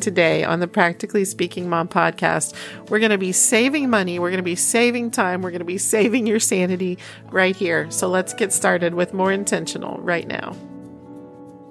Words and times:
Today 0.00 0.44
on 0.44 0.60
the 0.60 0.68
Practically 0.68 1.24
Speaking 1.24 1.68
Mom 1.68 1.88
podcast, 1.88 2.54
we're 2.88 2.98
going 2.98 3.10
to 3.10 3.18
be 3.18 3.32
saving 3.32 3.90
money, 3.90 4.18
we're 4.18 4.30
going 4.30 4.38
to 4.38 4.42
be 4.42 4.54
saving 4.54 5.10
time, 5.10 5.42
we're 5.42 5.50
going 5.50 5.58
to 5.60 5.64
be 5.64 5.78
saving 5.78 6.26
your 6.26 6.40
sanity 6.40 6.98
right 7.30 7.56
here. 7.56 7.90
So 7.90 8.08
let's 8.08 8.34
get 8.34 8.52
started 8.52 8.94
with 8.94 9.12
more 9.12 9.32
intentional 9.32 9.98
right 9.98 10.26
now. 10.26 10.56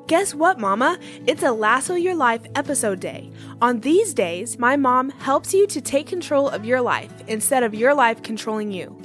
Guess 0.07 0.33
what, 0.33 0.57
Mama? 0.57 0.97
It's 1.25 1.43
a 1.43 1.51
Lasso 1.51 1.95
Your 1.95 2.15
Life 2.15 2.41
episode 2.55 3.01
day. 3.01 3.29
On 3.61 3.81
these 3.81 4.13
days, 4.13 4.57
my 4.57 4.77
mom 4.77 5.09
helps 5.09 5.53
you 5.53 5.67
to 5.67 5.81
take 5.81 6.07
control 6.07 6.47
of 6.47 6.63
your 6.63 6.79
life 6.79 7.11
instead 7.27 7.63
of 7.63 7.75
your 7.75 7.93
life 7.93 8.23
controlling 8.23 8.71
you. 8.71 8.97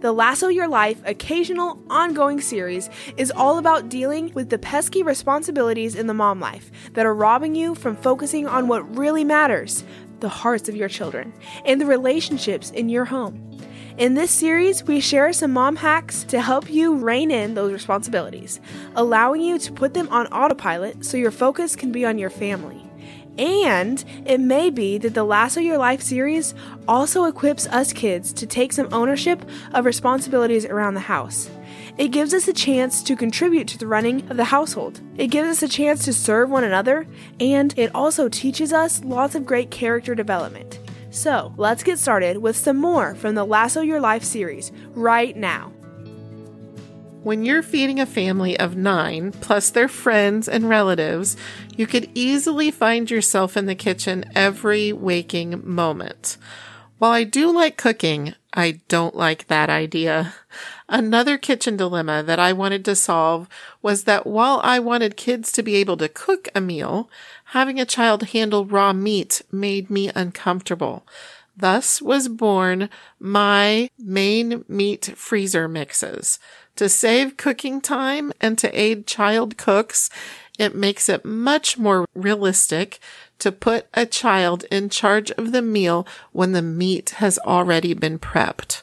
The 0.00 0.12
Lasso 0.12 0.46
Your 0.46 0.68
Life 0.68 1.02
occasional 1.04 1.82
ongoing 1.90 2.40
series 2.40 2.88
is 3.16 3.32
all 3.32 3.58
about 3.58 3.88
dealing 3.88 4.32
with 4.32 4.48
the 4.48 4.58
pesky 4.58 5.02
responsibilities 5.02 5.96
in 5.96 6.06
the 6.06 6.14
mom 6.14 6.38
life 6.38 6.70
that 6.92 7.04
are 7.04 7.14
robbing 7.14 7.56
you 7.56 7.74
from 7.74 7.96
focusing 7.96 8.46
on 8.46 8.68
what 8.68 8.96
really 8.96 9.24
matters 9.24 9.82
the 10.20 10.28
hearts 10.28 10.68
of 10.68 10.76
your 10.76 10.88
children 10.88 11.32
and 11.64 11.80
the 11.80 11.86
relationships 11.86 12.70
in 12.70 12.88
your 12.88 13.06
home. 13.06 13.58
In 13.96 14.14
this 14.14 14.30
series, 14.30 14.84
we 14.84 15.00
share 15.00 15.32
some 15.32 15.52
mom 15.52 15.74
hacks 15.74 16.22
to 16.24 16.40
help 16.40 16.70
you 16.70 16.94
rein 16.94 17.32
in 17.32 17.54
those 17.54 17.72
responsibilities, 17.72 18.60
allowing 18.94 19.40
you 19.40 19.58
to 19.58 19.72
put 19.72 19.94
them 19.94 20.08
on 20.10 20.28
autopilot 20.28 21.04
so 21.04 21.16
your 21.16 21.32
focus 21.32 21.74
can 21.74 21.90
be 21.90 22.06
on 22.06 22.18
your 22.18 22.30
family. 22.30 22.87
And 23.38 24.04
it 24.26 24.40
may 24.40 24.68
be 24.68 24.98
that 24.98 25.14
the 25.14 25.24
Lasso 25.24 25.60
Your 25.60 25.78
Life 25.78 26.02
series 26.02 26.54
also 26.88 27.24
equips 27.24 27.68
us 27.68 27.92
kids 27.92 28.32
to 28.32 28.46
take 28.46 28.72
some 28.72 28.92
ownership 28.92 29.48
of 29.72 29.84
responsibilities 29.84 30.66
around 30.66 30.94
the 30.94 31.00
house. 31.00 31.48
It 31.96 32.08
gives 32.08 32.34
us 32.34 32.48
a 32.48 32.52
chance 32.52 33.02
to 33.04 33.16
contribute 33.16 33.68
to 33.68 33.78
the 33.78 33.86
running 33.86 34.28
of 34.30 34.36
the 34.36 34.44
household. 34.44 35.00
It 35.16 35.28
gives 35.28 35.48
us 35.48 35.62
a 35.62 35.68
chance 35.68 36.04
to 36.04 36.12
serve 36.12 36.50
one 36.50 36.64
another, 36.64 37.06
and 37.38 37.76
it 37.78 37.94
also 37.94 38.28
teaches 38.28 38.72
us 38.72 39.02
lots 39.04 39.34
of 39.34 39.46
great 39.46 39.70
character 39.70 40.14
development. 40.14 40.80
So, 41.10 41.54
let's 41.56 41.82
get 41.82 41.98
started 41.98 42.38
with 42.38 42.56
some 42.56 42.76
more 42.76 43.14
from 43.14 43.34
the 43.34 43.44
Lasso 43.44 43.80
Your 43.80 44.00
Life 44.00 44.24
series 44.24 44.72
right 44.94 45.36
now. 45.36 45.72
When 47.22 47.44
you're 47.44 47.64
feeding 47.64 47.98
a 47.98 48.06
family 48.06 48.58
of 48.58 48.76
nine, 48.76 49.32
plus 49.32 49.70
their 49.70 49.88
friends 49.88 50.48
and 50.48 50.68
relatives, 50.68 51.36
you 51.76 51.86
could 51.86 52.08
easily 52.14 52.70
find 52.70 53.10
yourself 53.10 53.56
in 53.56 53.66
the 53.66 53.74
kitchen 53.74 54.24
every 54.36 54.92
waking 54.92 55.60
moment. 55.68 56.38
While 56.98 57.10
I 57.10 57.24
do 57.24 57.52
like 57.52 57.76
cooking, 57.76 58.34
I 58.54 58.80
don't 58.88 59.16
like 59.16 59.48
that 59.48 59.68
idea. 59.68 60.34
Another 60.88 61.38
kitchen 61.38 61.76
dilemma 61.76 62.22
that 62.22 62.38
I 62.38 62.52
wanted 62.52 62.84
to 62.86 62.96
solve 62.96 63.48
was 63.82 64.04
that 64.04 64.26
while 64.26 64.60
I 64.64 64.78
wanted 64.78 65.16
kids 65.16 65.52
to 65.52 65.62
be 65.62 65.74
able 65.76 65.96
to 65.98 66.08
cook 66.08 66.48
a 66.54 66.60
meal, 66.60 67.10
having 67.46 67.78
a 67.78 67.84
child 67.84 68.22
handle 68.28 68.64
raw 68.64 68.92
meat 68.92 69.42
made 69.52 69.90
me 69.90 70.10
uncomfortable. 70.14 71.04
Thus 71.60 72.00
was 72.00 72.28
born 72.28 72.88
my 73.18 73.90
main 73.98 74.64
meat 74.68 75.12
freezer 75.16 75.66
mixes. 75.66 76.38
To 76.76 76.88
save 76.88 77.36
cooking 77.36 77.80
time 77.80 78.32
and 78.40 78.56
to 78.58 78.80
aid 78.80 79.08
child 79.08 79.56
cooks, 79.56 80.08
it 80.56 80.76
makes 80.76 81.08
it 81.08 81.24
much 81.24 81.76
more 81.76 82.06
realistic 82.14 83.00
to 83.40 83.50
put 83.50 83.88
a 83.94 84.06
child 84.06 84.64
in 84.70 84.88
charge 84.88 85.32
of 85.32 85.50
the 85.50 85.62
meal 85.62 86.06
when 86.30 86.52
the 86.52 86.62
meat 86.62 87.10
has 87.18 87.38
already 87.40 87.92
been 87.92 88.20
prepped. 88.20 88.82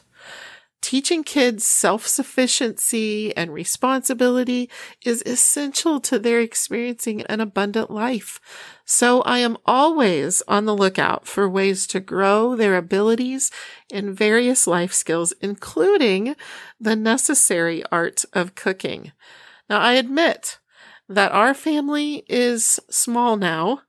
Teaching 0.82 1.24
kids 1.24 1.64
self-sufficiency 1.64 3.36
and 3.36 3.52
responsibility 3.52 4.70
is 5.04 5.22
essential 5.26 5.98
to 6.00 6.18
their 6.18 6.40
experiencing 6.40 7.22
an 7.22 7.40
abundant 7.40 7.90
life. 7.90 8.38
So 8.84 9.22
I 9.22 9.38
am 9.38 9.56
always 9.66 10.42
on 10.46 10.64
the 10.64 10.76
lookout 10.76 11.26
for 11.26 11.48
ways 11.48 11.88
to 11.88 11.98
grow 11.98 12.54
their 12.54 12.76
abilities 12.76 13.50
in 13.92 14.14
various 14.14 14.68
life 14.68 14.92
skills, 14.92 15.32
including 15.40 16.36
the 16.78 16.94
necessary 16.94 17.82
art 17.90 18.24
of 18.32 18.54
cooking. 18.54 19.10
Now 19.68 19.80
I 19.80 19.94
admit 19.94 20.58
that 21.08 21.32
our 21.32 21.54
family 21.54 22.24
is 22.28 22.78
small 22.90 23.36
now. 23.36 23.80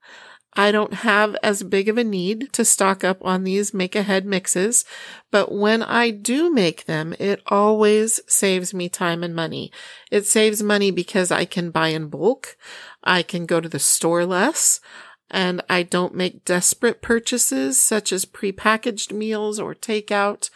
I 0.60 0.72
don't 0.72 0.96
have 0.96 1.36
as 1.44 1.62
big 1.62 1.88
of 1.88 2.00
a 2.00 2.04
need 2.04 2.52
to 2.54 2.66
stock 2.66 3.04
up 3.04 3.24
on 3.24 3.44
these 3.44 3.76
make 3.76 3.96
ahead 3.96 4.26
mixes, 4.26 4.86
but 5.30 5.52
when 5.52 5.84
I 5.84 6.10
do 6.10 6.52
make 6.52 6.86
them, 6.86 7.14
it 7.20 7.44
always 7.46 8.20
saves 8.28 8.74
me 8.74 8.90
time 8.90 9.24
and 9.24 9.36
money. 9.36 9.72
It 10.10 10.26
saves 10.26 10.64
money 10.64 10.90
because 10.90 11.32
I 11.32 11.46
can 11.46 11.70
buy 11.70 11.90
in 11.90 12.10
bulk. 12.10 12.58
I 13.04 13.22
can 13.22 13.46
go 13.46 13.62
to 13.62 13.70
the 13.70 13.78
store 13.78 14.26
less 14.26 14.82
and 15.30 15.62
I 15.70 15.84
don't 15.84 16.16
make 16.16 16.44
desperate 16.44 17.04
purchases 17.04 17.80
such 17.80 18.12
as 18.12 18.26
prepackaged 18.26 19.12
meals 19.12 19.60
or 19.60 19.76
takeout. 19.76 20.50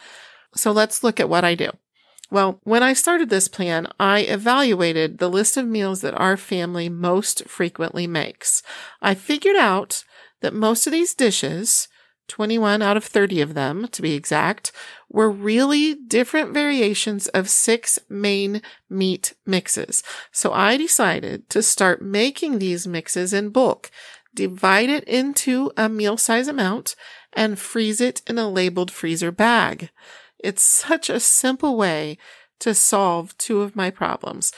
So 0.56 0.72
let's 0.72 1.04
look 1.04 1.20
at 1.20 1.28
what 1.28 1.44
I 1.44 1.54
do. 1.54 1.70
Well, 2.32 2.60
when 2.64 2.82
I 2.82 2.94
started 2.94 3.28
this 3.28 3.46
plan, 3.46 3.88
I 4.00 4.20
evaluated 4.20 5.18
the 5.18 5.28
list 5.28 5.58
of 5.58 5.66
meals 5.66 6.00
that 6.00 6.18
our 6.18 6.38
family 6.38 6.88
most 6.88 7.46
frequently 7.46 8.06
makes. 8.06 8.62
I 9.02 9.14
figured 9.14 9.56
out 9.56 10.02
that 10.40 10.54
most 10.54 10.86
of 10.86 10.94
these 10.94 11.12
dishes, 11.12 11.88
21 12.28 12.80
out 12.80 12.96
of 12.96 13.04
30 13.04 13.42
of 13.42 13.52
them 13.52 13.86
to 13.88 14.00
be 14.00 14.14
exact, 14.14 14.72
were 15.10 15.30
really 15.30 15.94
different 15.94 16.54
variations 16.54 17.28
of 17.28 17.50
six 17.50 17.98
main 18.08 18.62
meat 18.88 19.34
mixes. 19.44 20.02
So 20.30 20.54
I 20.54 20.78
decided 20.78 21.50
to 21.50 21.62
start 21.62 22.00
making 22.00 22.58
these 22.60 22.86
mixes 22.86 23.34
in 23.34 23.50
bulk, 23.50 23.90
divide 24.34 24.88
it 24.88 25.04
into 25.04 25.70
a 25.76 25.86
meal 25.86 26.16
size 26.16 26.48
amount, 26.48 26.96
and 27.34 27.58
freeze 27.58 28.00
it 28.00 28.22
in 28.26 28.38
a 28.38 28.48
labeled 28.48 28.90
freezer 28.90 29.32
bag. 29.32 29.90
It's 30.42 30.62
such 30.62 31.08
a 31.08 31.20
simple 31.20 31.76
way 31.76 32.18
to 32.58 32.74
solve 32.74 33.36
two 33.38 33.62
of 33.62 33.76
my 33.76 33.90
problems. 33.90 34.52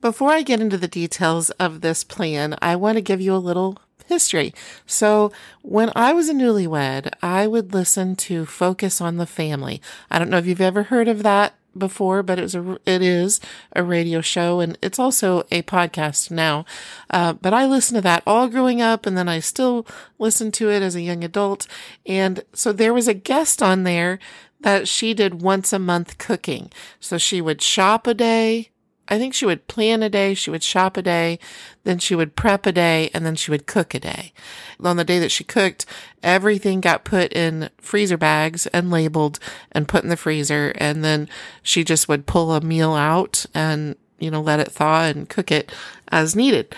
Before 0.00 0.30
I 0.30 0.42
get 0.42 0.60
into 0.60 0.76
the 0.76 0.88
details 0.88 1.50
of 1.50 1.80
this 1.80 2.04
plan, 2.04 2.56
I 2.62 2.76
want 2.76 2.96
to 2.96 3.02
give 3.02 3.20
you 3.20 3.34
a 3.34 3.38
little 3.38 3.78
history. 4.06 4.54
So 4.86 5.32
when 5.62 5.90
I 5.96 6.12
was 6.12 6.28
a 6.28 6.34
newlywed, 6.34 7.12
I 7.22 7.46
would 7.46 7.74
listen 7.74 8.14
to 8.16 8.46
Focus 8.46 9.00
on 9.00 9.16
the 9.16 9.26
Family. 9.26 9.82
I 10.10 10.18
don't 10.18 10.30
know 10.30 10.38
if 10.38 10.46
you've 10.46 10.60
ever 10.60 10.84
heard 10.84 11.08
of 11.08 11.22
that 11.24 11.54
before, 11.78 12.22
but 12.22 12.38
it's 12.38 12.54
a, 12.54 12.78
it 12.86 13.02
is 13.02 13.40
a 13.74 13.82
radio 13.82 14.20
show 14.20 14.60
and 14.60 14.78
it's 14.82 14.98
also 14.98 15.40
a 15.50 15.62
podcast 15.62 16.30
now. 16.30 16.64
Uh, 17.10 17.32
but 17.34 17.54
I 17.54 17.66
listened 17.66 17.96
to 17.96 18.02
that 18.02 18.22
all 18.26 18.48
growing 18.48 18.80
up 18.80 19.06
and 19.06 19.16
then 19.16 19.28
I 19.28 19.40
still 19.40 19.86
listen 20.18 20.50
to 20.52 20.70
it 20.70 20.82
as 20.82 20.94
a 20.94 21.02
young 21.02 21.24
adult. 21.24 21.66
And 22.04 22.44
so 22.52 22.72
there 22.72 22.94
was 22.94 23.08
a 23.08 23.14
guest 23.14 23.62
on 23.62 23.84
there 23.84 24.18
that 24.60 24.88
she 24.88 25.14
did 25.14 25.42
once 25.42 25.72
a 25.72 25.78
month 25.78 26.18
cooking. 26.18 26.72
So 27.00 27.18
she 27.18 27.40
would 27.40 27.62
shop 27.62 28.06
a 28.06 28.14
day, 28.14 28.70
I 29.08 29.18
think 29.18 29.34
she 29.34 29.46
would 29.46 29.68
plan 29.68 30.02
a 30.02 30.08
day, 30.08 30.34
she 30.34 30.50
would 30.50 30.62
shop 30.62 30.96
a 30.96 31.02
day, 31.02 31.38
then 31.84 31.98
she 31.98 32.14
would 32.14 32.36
prep 32.36 32.66
a 32.66 32.72
day, 32.72 33.10
and 33.14 33.24
then 33.24 33.36
she 33.36 33.50
would 33.50 33.66
cook 33.66 33.94
a 33.94 34.00
day. 34.00 34.32
On 34.82 34.96
the 34.96 35.04
day 35.04 35.18
that 35.18 35.30
she 35.30 35.44
cooked, 35.44 35.86
everything 36.22 36.80
got 36.80 37.04
put 37.04 37.32
in 37.32 37.70
freezer 37.78 38.16
bags 38.16 38.66
and 38.68 38.90
labeled 38.90 39.38
and 39.72 39.88
put 39.88 40.02
in 40.02 40.10
the 40.10 40.16
freezer. 40.16 40.72
And 40.76 41.04
then 41.04 41.28
she 41.62 41.84
just 41.84 42.08
would 42.08 42.26
pull 42.26 42.52
a 42.52 42.60
meal 42.60 42.94
out 42.94 43.46
and, 43.54 43.96
you 44.18 44.30
know, 44.30 44.40
let 44.40 44.60
it 44.60 44.72
thaw 44.72 45.04
and 45.04 45.28
cook 45.28 45.52
it 45.52 45.72
as 46.08 46.34
needed 46.34 46.74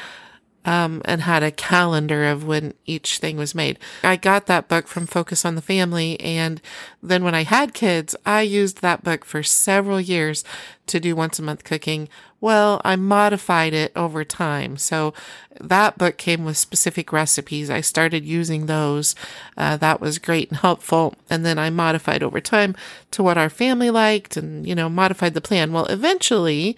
um, 0.68 1.00
and 1.06 1.22
had 1.22 1.42
a 1.42 1.50
calendar 1.50 2.26
of 2.26 2.44
when 2.44 2.74
each 2.84 3.18
thing 3.18 3.38
was 3.38 3.54
made. 3.54 3.78
I 4.04 4.16
got 4.16 4.44
that 4.46 4.68
book 4.68 4.86
from 4.86 5.06
Focus 5.06 5.46
on 5.46 5.54
the 5.54 5.62
Family. 5.62 6.20
And 6.20 6.60
then 7.02 7.24
when 7.24 7.34
I 7.34 7.44
had 7.44 7.72
kids, 7.72 8.14
I 8.26 8.42
used 8.42 8.82
that 8.82 9.02
book 9.02 9.24
for 9.24 9.42
several 9.42 9.98
years 9.98 10.44
to 10.88 11.00
do 11.00 11.14
once 11.16 11.38
a 11.38 11.42
month 11.42 11.64
cooking. 11.64 12.08
Well, 12.40 12.80
I 12.84 12.94
modified 12.96 13.74
it 13.74 13.90
over 13.96 14.24
time. 14.24 14.76
So 14.76 15.12
that 15.60 15.98
book 15.98 16.18
came 16.18 16.44
with 16.44 16.56
specific 16.56 17.12
recipes. 17.12 17.68
I 17.68 17.80
started 17.80 18.24
using 18.24 18.66
those. 18.66 19.16
Uh, 19.56 19.76
that 19.78 20.00
was 20.00 20.18
great 20.18 20.50
and 20.50 20.58
helpful. 20.58 21.14
And 21.28 21.44
then 21.44 21.58
I 21.58 21.70
modified 21.70 22.22
over 22.22 22.40
time 22.40 22.76
to 23.10 23.22
what 23.22 23.38
our 23.38 23.50
family 23.50 23.90
liked 23.90 24.36
and, 24.36 24.66
you 24.66 24.74
know, 24.74 24.88
modified 24.88 25.34
the 25.34 25.40
plan. 25.40 25.72
Well, 25.72 25.86
eventually 25.86 26.76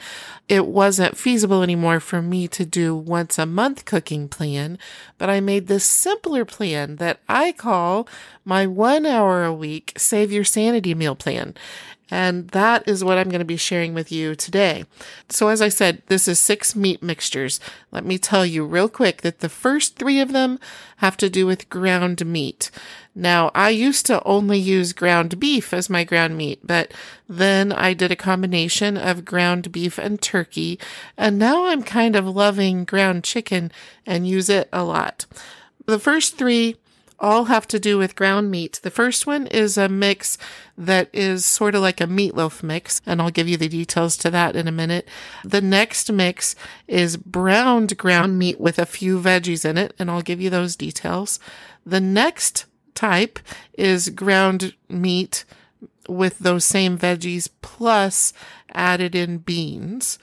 it 0.48 0.66
wasn't 0.66 1.16
feasible 1.16 1.62
anymore 1.62 2.00
for 2.00 2.22
me 2.22 2.48
to 2.48 2.64
do 2.64 2.96
once 2.96 3.38
a 3.38 3.46
month 3.46 3.84
cooking 3.84 4.28
plan, 4.28 4.78
but 5.16 5.30
I 5.30 5.40
made 5.40 5.66
this 5.66 5.84
simpler 5.84 6.44
plan 6.44 6.96
that 6.96 7.20
I 7.28 7.52
call 7.52 8.08
my 8.44 8.66
one 8.66 9.06
hour 9.06 9.44
a 9.44 9.52
week 9.52 9.92
save 9.96 10.32
your 10.32 10.42
sanity 10.42 10.94
meal 10.94 11.14
plan. 11.14 11.54
And 12.10 12.48
that 12.48 12.88
is 12.88 13.04
what 13.04 13.18
I'm 13.18 13.28
going 13.28 13.40
to 13.40 13.44
be 13.44 13.56
sharing 13.56 13.94
with 13.94 14.10
you 14.10 14.34
today. 14.34 14.84
So, 15.28 15.48
as 15.48 15.62
I 15.62 15.68
said, 15.68 16.02
this 16.06 16.26
is 16.26 16.40
six 16.40 16.74
meat 16.74 17.02
mixtures. 17.02 17.60
Let 17.92 18.04
me 18.04 18.18
tell 18.18 18.44
you 18.44 18.64
real 18.64 18.88
quick 18.88 19.22
that 19.22 19.40
the 19.40 19.48
first 19.48 19.96
three 19.96 20.20
of 20.20 20.32
them 20.32 20.58
have 20.96 21.16
to 21.18 21.30
do 21.30 21.46
with 21.46 21.70
ground 21.70 22.26
meat. 22.26 22.70
Now, 23.14 23.50
I 23.54 23.70
used 23.70 24.06
to 24.06 24.22
only 24.24 24.58
use 24.58 24.92
ground 24.92 25.38
beef 25.40 25.72
as 25.72 25.90
my 25.90 26.04
ground 26.04 26.36
meat, 26.36 26.60
but 26.64 26.92
then 27.28 27.72
I 27.72 27.92
did 27.92 28.10
a 28.10 28.16
combination 28.16 28.96
of 28.96 29.24
ground 29.24 29.72
beef 29.72 29.98
and 29.98 30.20
turkey, 30.20 30.78
and 31.16 31.38
now 31.38 31.66
I'm 31.66 31.82
kind 31.82 32.16
of 32.16 32.26
loving 32.26 32.84
ground 32.84 33.24
chicken 33.24 33.72
and 34.06 34.28
use 34.28 34.48
it 34.48 34.68
a 34.72 34.84
lot. 34.84 35.26
The 35.86 35.98
first 35.98 36.38
three 36.38 36.76
all 37.20 37.44
have 37.44 37.68
to 37.68 37.78
do 37.78 37.98
with 37.98 38.16
ground 38.16 38.50
meat. 38.50 38.80
The 38.82 38.90
first 38.90 39.26
one 39.26 39.46
is 39.46 39.76
a 39.76 39.88
mix 39.88 40.38
that 40.76 41.08
is 41.12 41.44
sort 41.44 41.74
of 41.74 41.82
like 41.82 42.00
a 42.00 42.06
meatloaf 42.06 42.62
mix, 42.62 43.00
and 43.04 43.20
I'll 43.20 43.30
give 43.30 43.48
you 43.48 43.56
the 43.56 43.68
details 43.68 44.16
to 44.18 44.30
that 44.30 44.56
in 44.56 44.66
a 44.66 44.72
minute. 44.72 45.08
The 45.44 45.60
next 45.60 46.10
mix 46.10 46.56
is 46.88 47.16
browned 47.16 47.98
ground 47.98 48.38
meat 48.38 48.58
with 48.58 48.78
a 48.78 48.86
few 48.86 49.20
veggies 49.20 49.64
in 49.64 49.76
it, 49.76 49.94
and 49.98 50.10
I'll 50.10 50.22
give 50.22 50.40
you 50.40 50.50
those 50.50 50.76
details. 50.76 51.38
The 51.84 52.00
next 52.00 52.66
type 52.94 53.38
is 53.74 54.08
ground 54.08 54.74
meat 54.88 55.44
with 56.08 56.38
those 56.40 56.64
same 56.64 56.98
veggies 56.98 57.48
plus 57.62 58.32
added 58.72 59.14
in 59.14 59.38
beans. 59.38 60.18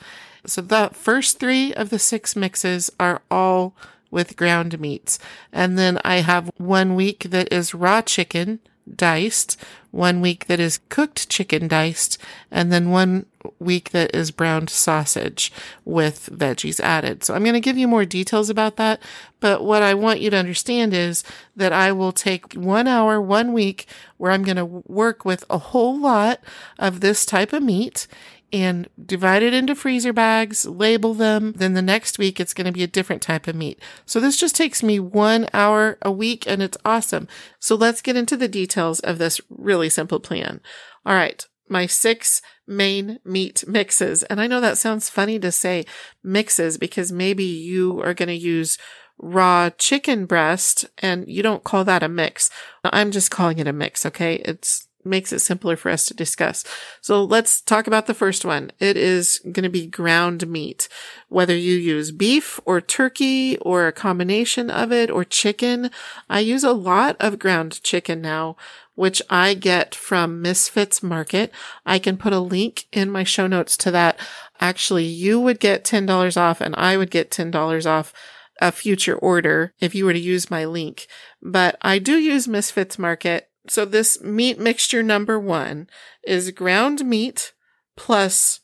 So 0.45 0.61
the 0.61 0.89
first 0.93 1.39
three 1.39 1.73
of 1.73 1.89
the 1.89 1.99
six 1.99 2.35
mixes 2.35 2.89
are 2.99 3.21
all 3.29 3.75
with 4.11 4.37
ground 4.37 4.79
meats. 4.79 5.19
And 5.51 5.77
then 5.77 5.99
I 6.03 6.17
have 6.17 6.51
one 6.57 6.95
week 6.95 7.27
that 7.29 7.51
is 7.51 7.73
raw 7.73 8.01
chicken 8.01 8.59
diced, 8.95 9.57
one 9.91 10.21
week 10.21 10.47
that 10.47 10.59
is 10.59 10.79
cooked 10.89 11.29
chicken 11.29 11.67
diced, 11.67 12.17
and 12.51 12.71
then 12.71 12.89
one 12.89 13.25
week 13.59 13.91
that 13.91 14.13
is 14.13 14.31
browned 14.31 14.69
sausage 14.69 15.51
with 15.85 16.29
veggies 16.31 16.79
added. 16.79 17.23
So 17.23 17.33
I'm 17.33 17.43
going 17.43 17.53
to 17.53 17.59
give 17.59 17.77
you 17.77 17.87
more 17.87 18.05
details 18.05 18.49
about 18.49 18.77
that. 18.77 19.01
But 19.39 19.63
what 19.63 19.83
I 19.83 19.93
want 19.93 20.21
you 20.21 20.29
to 20.29 20.37
understand 20.37 20.93
is 20.93 21.23
that 21.55 21.73
I 21.73 21.91
will 21.91 22.11
take 22.11 22.53
one 22.53 22.87
hour, 22.87 23.21
one 23.21 23.53
week 23.53 23.87
where 24.17 24.31
I'm 24.31 24.43
going 24.43 24.57
to 24.57 24.65
work 24.65 25.25
with 25.25 25.43
a 25.49 25.57
whole 25.57 25.97
lot 25.99 26.39
of 26.79 26.99
this 26.99 27.25
type 27.25 27.53
of 27.53 27.63
meat 27.63 28.07
and 28.53 28.87
divide 29.03 29.43
it 29.43 29.53
into 29.53 29.75
freezer 29.75 30.13
bags, 30.13 30.65
label 30.65 31.13
them. 31.13 31.53
Then 31.53 31.73
the 31.73 31.81
next 31.81 32.17
week, 32.17 32.39
it's 32.39 32.53
going 32.53 32.65
to 32.65 32.71
be 32.71 32.83
a 32.83 32.87
different 32.87 33.21
type 33.21 33.47
of 33.47 33.55
meat. 33.55 33.81
So 34.05 34.19
this 34.19 34.37
just 34.37 34.55
takes 34.55 34.81
me 34.81 34.99
one 34.99 35.47
hour 35.53 35.97
a 36.01 36.11
week 36.11 36.47
and 36.47 36.61
it's 36.61 36.77
awesome. 36.85 37.27
So 37.59 37.75
let's 37.75 38.01
get 38.01 38.15
into 38.15 38.37
the 38.37 38.47
details 38.47 38.99
of 39.01 39.17
this 39.17 39.41
really 39.49 39.89
simple 39.89 40.19
plan. 40.19 40.61
All 41.05 41.13
right. 41.13 41.45
My 41.69 41.85
six 41.85 42.41
main 42.65 43.19
meat 43.25 43.65
mixes. 43.67 44.23
And 44.23 44.39
I 44.39 44.47
know 44.47 44.61
that 44.61 44.77
sounds 44.77 45.09
funny 45.09 45.37
to 45.39 45.51
say 45.51 45.85
mixes 46.23 46.77
because 46.77 47.11
maybe 47.11 47.43
you 47.43 48.01
are 48.01 48.13
going 48.13 48.29
to 48.29 48.35
use 48.35 48.77
raw 49.19 49.69
chicken 49.71 50.25
breast 50.25 50.85
and 50.99 51.27
you 51.27 51.43
don't 51.43 51.63
call 51.63 51.83
that 51.83 52.03
a 52.03 52.07
mix. 52.07 52.49
I'm 52.85 53.11
just 53.11 53.31
calling 53.31 53.57
it 53.57 53.67
a 53.67 53.73
mix. 53.73 54.05
Okay. 54.05 54.35
It's 54.35 54.86
makes 55.07 55.31
it 55.33 55.39
simpler 55.39 55.75
for 55.75 55.89
us 55.89 56.05
to 56.05 56.13
discuss. 56.13 56.63
So 57.01 57.23
let's 57.23 57.61
talk 57.61 57.87
about 57.87 58.07
the 58.07 58.13
first 58.13 58.45
one. 58.45 58.71
It 58.79 58.97
is 58.97 59.39
going 59.39 59.63
to 59.63 59.69
be 59.69 59.87
ground 59.87 60.47
meat. 60.47 60.87
Whether 61.29 61.55
you 61.55 61.75
use 61.75 62.11
beef 62.11 62.59
or 62.65 62.81
turkey 62.81 63.57
or 63.57 63.87
a 63.87 63.91
combination 63.91 64.69
of 64.69 64.91
it 64.91 65.09
or 65.09 65.23
chicken. 65.23 65.91
I 66.29 66.39
use 66.39 66.63
a 66.63 66.71
lot 66.71 67.15
of 67.19 67.39
ground 67.39 67.81
chicken 67.83 68.21
now, 68.21 68.55
which 68.95 69.21
I 69.29 69.53
get 69.53 69.93
from 69.93 70.41
Misfits 70.41 71.03
Market. 71.03 71.51
I 71.85 71.99
can 71.99 72.17
put 72.17 72.33
a 72.33 72.39
link 72.39 72.85
in 72.91 73.11
my 73.11 73.23
show 73.23 73.47
notes 73.47 73.77
to 73.77 73.91
that. 73.91 74.19
Actually, 74.59 75.05
you 75.05 75.39
would 75.39 75.59
get 75.59 75.83
$10 75.83 76.37
off 76.37 76.61
and 76.61 76.75
I 76.75 76.97
would 76.97 77.11
get 77.11 77.31
$10 77.31 77.85
off 77.85 78.13
a 78.59 78.71
future 78.71 79.15
order 79.15 79.73
if 79.79 79.93
you 79.93 80.05
were 80.05 80.13
to 80.13 80.19
use 80.19 80.49
my 80.49 80.65
link. 80.65 81.07
But 81.41 81.77
I 81.81 81.99
do 81.99 82.17
use 82.17 82.47
Misfits 82.47 82.97
Market 82.97 83.49
so 83.69 83.85
this 83.85 84.21
meat 84.21 84.59
mixture 84.59 85.03
number 85.03 85.39
one 85.39 85.87
is 86.23 86.51
ground 86.51 87.05
meat 87.05 87.53
plus 87.95 88.61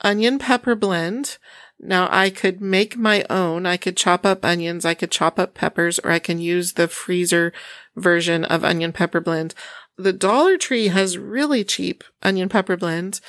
onion 0.00 0.38
pepper 0.38 0.74
blend. 0.74 1.38
Now 1.78 2.08
I 2.10 2.30
could 2.30 2.60
make 2.60 2.96
my 2.96 3.24
own. 3.28 3.66
I 3.66 3.76
could 3.76 3.96
chop 3.96 4.24
up 4.24 4.44
onions. 4.44 4.84
I 4.84 4.94
could 4.94 5.10
chop 5.10 5.38
up 5.38 5.54
peppers 5.54 5.98
or 5.98 6.10
I 6.10 6.18
can 6.18 6.40
use 6.40 6.74
the 6.74 6.88
freezer 6.88 7.52
version 7.96 8.44
of 8.44 8.64
onion 8.64 8.92
pepper 8.92 9.20
blend. 9.20 9.54
The 9.98 10.12
Dollar 10.12 10.56
Tree 10.56 10.88
has 10.88 11.18
really 11.18 11.64
cheap 11.64 12.04
onion 12.22 12.48
pepper 12.48 12.76
blend. 12.76 13.20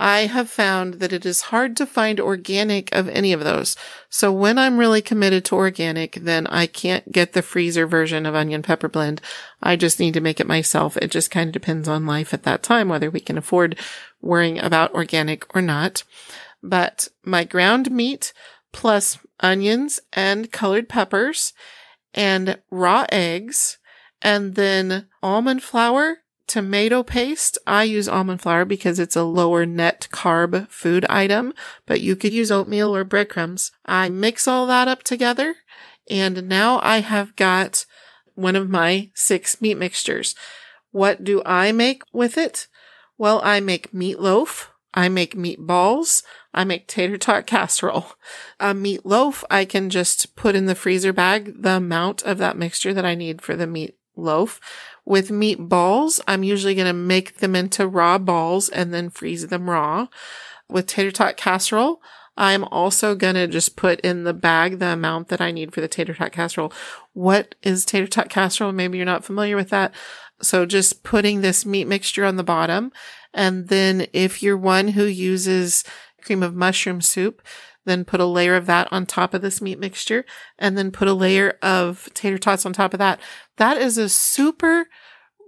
I 0.00 0.26
have 0.26 0.48
found 0.48 0.94
that 0.94 1.12
it 1.12 1.26
is 1.26 1.42
hard 1.42 1.76
to 1.76 1.86
find 1.86 2.20
organic 2.20 2.94
of 2.94 3.08
any 3.08 3.32
of 3.32 3.42
those. 3.42 3.76
So 4.08 4.32
when 4.32 4.56
I'm 4.56 4.78
really 4.78 5.02
committed 5.02 5.44
to 5.46 5.56
organic, 5.56 6.14
then 6.14 6.46
I 6.46 6.66
can't 6.66 7.10
get 7.10 7.32
the 7.32 7.42
freezer 7.42 7.84
version 7.84 8.24
of 8.24 8.36
onion 8.36 8.62
pepper 8.62 8.88
blend. 8.88 9.20
I 9.60 9.74
just 9.74 9.98
need 9.98 10.14
to 10.14 10.20
make 10.20 10.38
it 10.38 10.46
myself. 10.46 10.96
It 10.98 11.10
just 11.10 11.32
kind 11.32 11.48
of 11.48 11.52
depends 11.52 11.88
on 11.88 12.06
life 12.06 12.32
at 12.32 12.44
that 12.44 12.62
time, 12.62 12.88
whether 12.88 13.10
we 13.10 13.18
can 13.18 13.36
afford 13.36 13.76
worrying 14.22 14.60
about 14.60 14.94
organic 14.94 15.52
or 15.54 15.60
not. 15.60 16.04
But 16.62 17.08
my 17.24 17.42
ground 17.42 17.90
meat 17.90 18.32
plus 18.72 19.18
onions 19.40 19.98
and 20.12 20.52
colored 20.52 20.88
peppers 20.88 21.52
and 22.14 22.58
raw 22.70 23.04
eggs 23.10 23.78
and 24.22 24.54
then 24.54 25.08
almond 25.24 25.64
flour 25.64 26.18
tomato 26.48 27.02
paste. 27.02 27.58
I 27.66 27.84
use 27.84 28.08
almond 28.08 28.42
flour 28.42 28.64
because 28.64 28.98
it's 28.98 29.16
a 29.16 29.22
lower 29.22 29.64
net 29.64 30.08
carb 30.10 30.68
food 30.70 31.04
item, 31.08 31.52
but 31.86 32.00
you 32.00 32.16
could 32.16 32.32
use 32.32 32.50
oatmeal 32.50 32.94
or 32.94 33.04
breadcrumbs. 33.04 33.70
I 33.86 34.08
mix 34.08 34.48
all 34.48 34.66
that 34.66 34.88
up 34.88 35.02
together 35.02 35.54
and 36.10 36.48
now 36.48 36.80
I 36.82 37.00
have 37.00 37.36
got 37.36 37.84
one 38.34 38.56
of 38.56 38.70
my 38.70 39.10
six 39.14 39.60
meat 39.60 39.76
mixtures. 39.76 40.34
What 40.90 41.24
do 41.24 41.42
I 41.44 41.72
make 41.72 42.02
with 42.12 42.38
it? 42.38 42.66
Well, 43.18 43.40
I 43.44 43.60
make 43.60 43.92
meatloaf. 43.92 44.68
I 44.94 45.08
make 45.08 45.34
meatballs. 45.34 46.22
I 46.54 46.64
make 46.64 46.88
tater 46.88 47.18
tot 47.18 47.46
casserole. 47.46 48.12
A 48.60 48.72
meatloaf, 48.72 49.44
I 49.50 49.64
can 49.64 49.90
just 49.90 50.34
put 50.34 50.54
in 50.54 50.66
the 50.66 50.74
freezer 50.74 51.12
bag 51.12 51.62
the 51.62 51.76
amount 51.76 52.22
of 52.22 52.38
that 52.38 52.56
mixture 52.56 52.94
that 52.94 53.04
I 53.04 53.14
need 53.14 53.42
for 53.42 53.54
the 53.54 53.66
meat 53.66 53.98
loaf. 54.16 54.60
With 55.08 55.30
meatballs, 55.30 56.20
I'm 56.28 56.42
usually 56.42 56.74
going 56.74 56.86
to 56.86 56.92
make 56.92 57.38
them 57.38 57.56
into 57.56 57.88
raw 57.88 58.18
balls 58.18 58.68
and 58.68 58.92
then 58.92 59.08
freeze 59.08 59.46
them 59.46 59.70
raw. 59.70 60.08
With 60.68 60.86
tater 60.86 61.10
tot 61.10 61.38
casserole, 61.38 62.02
I'm 62.36 62.64
also 62.64 63.14
going 63.14 63.36
to 63.36 63.46
just 63.46 63.74
put 63.74 64.00
in 64.00 64.24
the 64.24 64.34
bag 64.34 64.78
the 64.78 64.88
amount 64.88 65.28
that 65.28 65.40
I 65.40 65.50
need 65.50 65.72
for 65.72 65.80
the 65.80 65.88
tater 65.88 66.12
tot 66.12 66.32
casserole. 66.32 66.74
What 67.14 67.54
is 67.62 67.86
tater 67.86 68.06
tot 68.06 68.28
casserole? 68.28 68.72
Maybe 68.72 68.98
you're 68.98 69.06
not 69.06 69.24
familiar 69.24 69.56
with 69.56 69.70
that. 69.70 69.94
So 70.42 70.66
just 70.66 71.04
putting 71.04 71.40
this 71.40 71.64
meat 71.64 71.86
mixture 71.86 72.26
on 72.26 72.36
the 72.36 72.44
bottom. 72.44 72.92
And 73.32 73.68
then 73.68 74.08
if 74.12 74.42
you're 74.42 74.58
one 74.58 74.88
who 74.88 75.04
uses 75.04 75.84
cream 76.20 76.42
of 76.42 76.54
mushroom 76.54 77.00
soup, 77.00 77.40
then 77.88 78.04
put 78.04 78.20
a 78.20 78.26
layer 78.26 78.54
of 78.54 78.66
that 78.66 78.88
on 78.92 79.06
top 79.06 79.34
of 79.34 79.42
this 79.42 79.60
meat 79.60 79.78
mixture, 79.78 80.24
and 80.58 80.76
then 80.76 80.90
put 80.90 81.08
a 81.08 81.14
layer 81.14 81.58
of 81.62 82.08
tater 82.14 82.38
tots 82.38 82.66
on 82.66 82.72
top 82.72 82.92
of 82.92 82.98
that. 82.98 83.20
That 83.56 83.76
is 83.78 83.98
a 83.98 84.08
super 84.08 84.88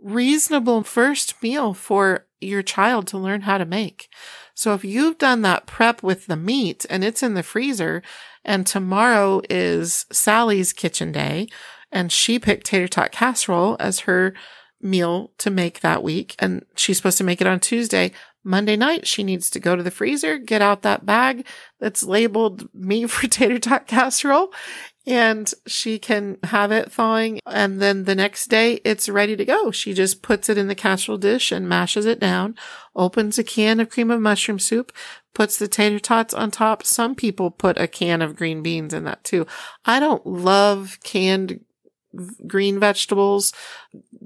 reasonable 0.02 0.82
first 0.82 1.42
meal 1.42 1.74
for 1.74 2.26
your 2.40 2.62
child 2.62 3.06
to 3.08 3.18
learn 3.18 3.42
how 3.42 3.58
to 3.58 3.64
make. 3.64 4.08
So 4.54 4.74
if 4.74 4.84
you've 4.84 5.18
done 5.18 5.42
that 5.42 5.66
prep 5.66 6.02
with 6.02 6.26
the 6.26 6.36
meat 6.36 6.86
and 6.90 7.04
it's 7.04 7.22
in 7.22 7.34
the 7.34 7.42
freezer 7.42 8.02
and 8.44 8.66
tomorrow 8.66 9.42
is 9.48 10.06
Sally's 10.10 10.72
kitchen 10.72 11.12
day 11.12 11.48
and 11.92 12.10
she 12.10 12.38
picked 12.38 12.66
tater 12.66 12.88
tot 12.88 13.12
casserole 13.12 13.76
as 13.78 14.00
her 14.00 14.34
meal 14.80 15.32
to 15.38 15.50
make 15.50 15.80
that 15.80 16.02
week 16.02 16.34
and 16.38 16.64
she's 16.76 16.96
supposed 16.96 17.18
to 17.18 17.24
make 17.24 17.40
it 17.40 17.46
on 17.46 17.60
Tuesday, 17.60 18.12
Monday 18.42 18.76
night, 18.76 19.06
she 19.06 19.22
needs 19.22 19.50
to 19.50 19.60
go 19.60 19.76
to 19.76 19.82
the 19.82 19.90
freezer, 19.90 20.38
get 20.38 20.62
out 20.62 20.82
that 20.82 21.04
bag 21.04 21.46
that's 21.78 22.02
labeled 22.02 22.68
me 22.74 23.06
for 23.06 23.26
tater 23.26 23.58
tot 23.58 23.86
casserole, 23.86 24.52
and 25.06 25.52
she 25.66 25.98
can 25.98 26.38
have 26.44 26.72
it 26.72 26.92
thawing. 26.92 27.40
And 27.46 27.80
then 27.80 28.04
the 28.04 28.14
next 28.14 28.46
day, 28.48 28.80
it's 28.84 29.08
ready 29.08 29.36
to 29.36 29.44
go. 29.44 29.70
She 29.70 29.92
just 29.92 30.22
puts 30.22 30.48
it 30.48 30.58
in 30.58 30.68
the 30.68 30.74
casserole 30.74 31.18
dish 31.18 31.52
and 31.52 31.68
mashes 31.68 32.06
it 32.06 32.20
down, 32.20 32.54
opens 32.94 33.38
a 33.38 33.44
can 33.44 33.80
of 33.80 33.90
cream 33.90 34.10
of 34.10 34.20
mushroom 34.20 34.58
soup, 34.58 34.92
puts 35.34 35.58
the 35.58 35.68
tater 35.68 35.98
tots 35.98 36.34
on 36.34 36.50
top. 36.50 36.84
Some 36.84 37.14
people 37.14 37.50
put 37.50 37.78
a 37.78 37.88
can 37.88 38.22
of 38.22 38.36
green 38.36 38.62
beans 38.62 38.94
in 38.94 39.04
that 39.04 39.24
too. 39.24 39.46
I 39.84 40.00
don't 40.00 40.26
love 40.26 40.98
canned 41.02 41.60
green 42.46 42.80
vegetables. 42.80 43.52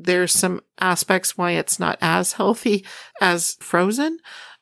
There's 0.05 0.33
some 0.33 0.61
aspects 0.81 1.37
why 1.37 1.53
it's 1.53 1.79
not 1.79 1.99
as 2.01 2.35
healthy 2.35 2.85
as 3.21 3.57
frozen. 3.61 4.19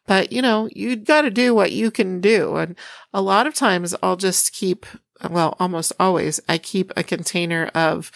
But 0.07 0.33
you 0.33 0.43
know, 0.43 0.69
you 0.73 0.97
got 0.97 1.23
to 1.23 1.31
do 1.31 1.55
what 1.55 1.73
you 1.73 1.91
can 1.91 2.21
do. 2.21 2.57
And 2.57 2.77
a 3.13 3.23
lot 3.23 3.47
of 3.47 3.55
times 3.55 3.95
I'll 4.03 4.17
just 4.17 4.53
keep, 4.53 4.87
well, 5.29 5.57
almost 5.61 5.93
always 6.01 6.41
I 6.49 6.59
keep 6.59 6.93
a 6.97 7.05
container 7.05 7.71
of 7.75 8.11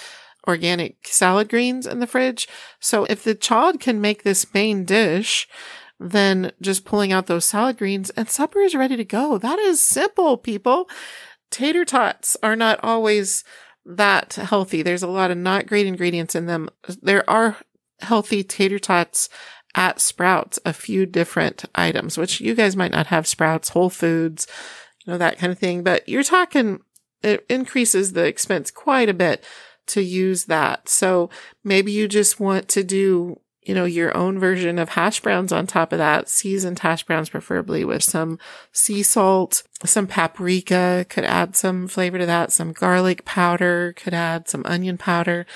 organic 0.49 1.07
salad 1.07 1.49
greens 1.49 1.87
in 1.87 2.01
the 2.01 2.07
fridge. 2.07 2.49
So 2.81 3.05
if 3.05 3.25
the 3.25 3.35
child 3.35 3.81
can 3.81 4.01
make 4.01 4.23
this 4.23 4.53
main 4.55 4.85
dish 4.85 5.49
then 5.99 6.53
just 6.61 6.85
pulling 6.85 7.13
out 7.13 7.27
those 7.27 7.45
salad 7.45 7.79
greens 7.79 8.11
and 8.11 8.29
supper 8.29 8.61
is 8.61 8.75
ready 8.75 8.97
to 8.97 9.05
go. 9.05 9.39
That 9.39 9.59
is 9.59 9.83
simple, 9.83 10.37
people. 10.37 10.89
Tater 11.51 11.85
tots 11.85 12.37
are 12.43 12.57
not 12.57 12.79
always 12.83 13.45
that 13.87 14.35
healthy. 14.35 14.83
There's 14.83 15.03
a 15.03 15.09
lot 15.09 15.31
of 15.31 15.39
not 15.39 15.67
great 15.67 15.87
ingredients 15.87 16.35
in 16.35 16.47
them. 16.47 16.69
There 17.01 17.29
are 17.31 17.57
healthy 18.01 18.43
tater 18.43 18.79
tots 18.79 19.29
at 19.75 20.01
Sprouts, 20.01 20.59
a 20.65 20.73
few 20.73 21.07
different 21.07 21.65
items, 21.75 22.19
which 22.19 22.41
you 22.41 22.55
guys 22.55 22.77
might 22.77 22.93
not 22.93 23.07
have 23.09 23.27
Sprouts, 23.27 23.71
Whole 23.71 23.91
Foods, 23.91 24.47
you 25.05 25.13
know, 25.13 25.19
that 25.19 25.39
kind 25.39 25.53
of 25.53 25.59
thing, 25.59 25.83
but 25.83 26.09
you're 26.09 26.23
talking, 26.23 26.81
it 27.23 27.45
increases 27.49 28.13
the 28.13 28.25
expense 28.25 28.71
quite 28.71 29.09
a 29.09 29.15
bit 29.15 29.45
to 29.89 30.03
use 30.03 30.47
that. 30.47 30.89
So 30.89 31.31
maybe 31.63 31.93
you 31.93 32.09
just 32.09 32.41
want 32.41 32.69
to 32.71 32.83
do, 32.83 33.41
you 33.67 33.75
know, 33.75 33.85
your 33.85 34.17
own 34.17 34.39
version 34.39 34.79
of 34.79 34.91
hash 34.91 35.21
browns 35.21 35.53
on 35.53 35.67
top 35.67 35.93
of 35.93 35.99
that, 35.99 36.29
seasoned 36.29 36.79
hash 36.79 37.05
browns, 37.05 37.29
preferably 37.29 37.85
with 37.85 38.03
some 38.03 38.39
sea 38.73 39.03
salt, 39.03 39.63
some 39.85 40.07
paprika 40.07 41.05
could 41.09 41.25
add 41.25 41.57
some 41.57 41.89
flavor 41.89 42.19
to 42.19 42.27
that, 42.27 42.53
some 42.53 42.73
garlic 42.73 43.25
powder 43.25 43.93
could 43.97 44.15
add 44.15 44.49
some 44.49 44.63
onion 44.65 44.97
powder. 44.97 45.47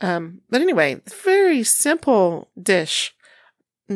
Um, 0.00 0.40
but 0.50 0.60
anyway, 0.60 1.00
very 1.06 1.62
simple 1.62 2.50
dish 2.60 3.14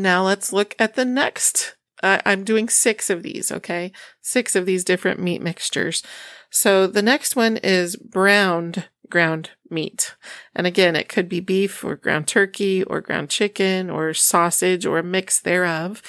now 0.03 0.25
let's 0.25 0.53
look 0.53 0.75
at 0.79 0.95
the 0.95 1.05
next. 1.05 1.77
Uh, 2.03 2.21
I'm 2.27 2.45
doing 2.45 2.69
six 2.69 3.11
of 3.11 3.23
these, 3.23 3.51
okay? 3.51 3.93
Six 4.21 4.55
of 4.55 4.67
these 4.67 4.85
different 4.85 5.21
meat 5.21 5.41
mixtures. 5.41 6.03
So 6.51 6.87
the 6.87 7.03
next 7.03 7.37
one 7.37 7.57
is 7.59 7.97
browned 7.97 8.89
ground 9.11 9.51
meat. 9.71 10.15
And 10.55 10.67
again, 10.67 10.97
it 10.97 11.09
could 11.09 11.29
be 11.29 11.41
beef 11.41 11.85
or 11.85 11.97
ground 11.97 12.27
turkey 12.27 12.83
or 12.85 13.01
ground 13.01 13.31
chicken 13.31 13.91
or 13.91 14.15
sausage 14.15 14.87
or 14.87 14.99
a 14.99 15.03
mix 15.03 15.41
thereof. 15.41 16.03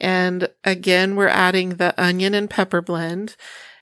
And 0.00 0.48
again, 0.64 1.16
we're 1.16 1.28
adding 1.28 1.70
the 1.70 1.94
onion 2.02 2.34
and 2.34 2.48
pepper 2.48 2.80
blend. 2.80 3.36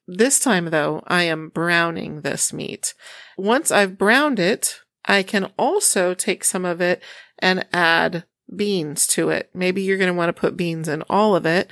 This 0.06 0.40
time 0.40 0.66
though, 0.66 1.02
I 1.06 1.24
am 1.24 1.48
browning 1.48 2.22
this 2.22 2.52
meat. 2.52 2.94
Once 3.36 3.70
I've 3.70 3.96
browned 3.96 4.38
it, 4.38 4.80
I 5.04 5.22
can 5.22 5.50
also 5.58 6.14
take 6.14 6.44
some 6.44 6.64
of 6.64 6.80
it 6.80 7.02
and 7.38 7.66
add 7.72 8.24
beans 8.54 9.06
to 9.08 9.30
it. 9.30 9.50
Maybe 9.54 9.82
you're 9.82 9.96
going 9.96 10.12
to 10.12 10.16
want 10.16 10.28
to 10.34 10.40
put 10.40 10.56
beans 10.56 10.88
in 10.88 11.02
all 11.08 11.36
of 11.36 11.46
it, 11.46 11.70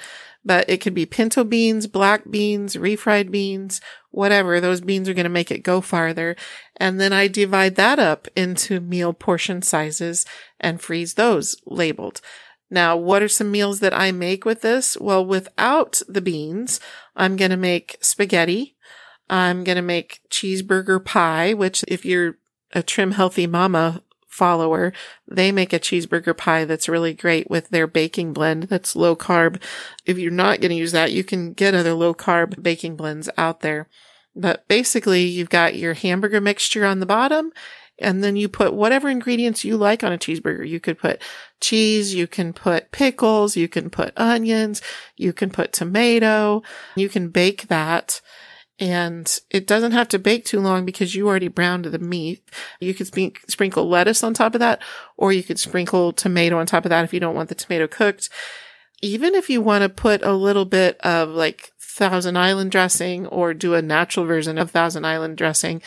but 0.48 0.64
it 0.66 0.78
could 0.78 0.94
be 0.94 1.04
pinto 1.04 1.44
beans, 1.44 1.86
black 1.86 2.22
beans, 2.30 2.74
refried 2.74 3.30
beans, 3.30 3.82
whatever. 4.10 4.60
Those 4.60 4.80
beans 4.80 5.06
are 5.06 5.12
going 5.12 5.24
to 5.24 5.30
make 5.30 5.50
it 5.50 5.62
go 5.62 5.82
farther. 5.82 6.36
And 6.78 6.98
then 6.98 7.12
I 7.12 7.28
divide 7.28 7.76
that 7.76 7.98
up 7.98 8.28
into 8.34 8.80
meal 8.80 9.12
portion 9.12 9.60
sizes 9.60 10.24
and 10.58 10.80
freeze 10.80 11.14
those 11.14 11.54
labeled. 11.66 12.22
Now, 12.70 12.96
what 12.96 13.22
are 13.22 13.28
some 13.28 13.50
meals 13.50 13.80
that 13.80 13.92
I 13.92 14.10
make 14.10 14.46
with 14.46 14.62
this? 14.62 14.96
Well, 14.98 15.24
without 15.24 16.00
the 16.08 16.22
beans, 16.22 16.80
I'm 17.14 17.36
going 17.36 17.50
to 17.50 17.58
make 17.58 17.98
spaghetti. 18.00 18.74
I'm 19.28 19.64
going 19.64 19.76
to 19.76 19.82
make 19.82 20.22
cheeseburger 20.30 21.04
pie, 21.04 21.52
which 21.52 21.84
if 21.88 22.06
you're 22.06 22.38
a 22.72 22.82
trim 22.82 23.10
healthy 23.10 23.46
mama 23.46 24.02
follower, 24.38 24.92
they 25.26 25.50
make 25.50 25.72
a 25.72 25.80
cheeseburger 25.80 26.36
pie 26.36 26.64
that's 26.64 26.88
really 26.88 27.12
great 27.12 27.50
with 27.50 27.68
their 27.70 27.88
baking 27.88 28.32
blend 28.32 28.64
that's 28.64 28.96
low 28.96 29.16
carb. 29.16 29.60
If 30.06 30.16
you're 30.16 30.30
not 30.30 30.60
going 30.60 30.70
to 30.70 30.76
use 30.76 30.92
that, 30.92 31.12
you 31.12 31.24
can 31.24 31.52
get 31.52 31.74
other 31.74 31.92
low 31.92 32.14
carb 32.14 32.62
baking 32.62 32.96
blends 32.96 33.28
out 33.36 33.60
there. 33.60 33.88
But 34.36 34.66
basically, 34.68 35.24
you've 35.24 35.50
got 35.50 35.74
your 35.74 35.94
hamburger 35.94 36.40
mixture 36.40 36.86
on 36.86 37.00
the 37.00 37.06
bottom, 37.06 37.52
and 37.98 38.22
then 38.22 38.36
you 38.36 38.48
put 38.48 38.72
whatever 38.72 39.08
ingredients 39.08 39.64
you 39.64 39.76
like 39.76 40.04
on 40.04 40.12
a 40.12 40.18
cheeseburger. 40.18 40.66
You 40.66 40.78
could 40.78 40.98
put 40.98 41.20
cheese, 41.60 42.14
you 42.14 42.28
can 42.28 42.52
put 42.52 42.92
pickles, 42.92 43.56
you 43.56 43.66
can 43.66 43.90
put 43.90 44.12
onions, 44.16 44.80
you 45.16 45.32
can 45.32 45.50
put 45.50 45.72
tomato, 45.72 46.62
you 46.94 47.08
can 47.08 47.30
bake 47.30 47.66
that 47.66 48.20
and 48.78 49.40
it 49.50 49.66
doesn't 49.66 49.92
have 49.92 50.08
to 50.08 50.18
bake 50.18 50.44
too 50.44 50.60
long 50.60 50.84
because 50.84 51.14
you 51.14 51.26
already 51.26 51.48
browned 51.48 51.86
the 51.86 51.98
meat. 51.98 52.48
You 52.80 52.94
could 52.94 53.08
sp- 53.10 53.42
sprinkle 53.48 53.88
lettuce 53.88 54.22
on 54.22 54.34
top 54.34 54.54
of 54.54 54.60
that, 54.60 54.80
or 55.16 55.32
you 55.32 55.42
could 55.42 55.58
sprinkle 55.58 56.12
tomato 56.12 56.58
on 56.58 56.66
top 56.66 56.84
of 56.84 56.90
that 56.90 57.04
if 57.04 57.12
you 57.12 57.20
don't 57.20 57.34
want 57.34 57.48
the 57.48 57.54
tomato 57.54 57.88
cooked. 57.88 58.28
Even 59.02 59.34
if 59.34 59.50
you 59.50 59.60
want 59.60 59.82
to 59.82 59.88
put 59.88 60.22
a 60.22 60.32
little 60.32 60.64
bit 60.64 60.98
of 61.00 61.30
like 61.30 61.72
Thousand 61.80 62.36
Island 62.36 62.70
dressing 62.70 63.26
or 63.26 63.54
do 63.54 63.74
a 63.74 63.82
natural 63.82 64.26
version 64.26 64.58
of 64.58 64.70
Thousand 64.70 65.04
Island 65.04 65.36
dressing 65.36 65.82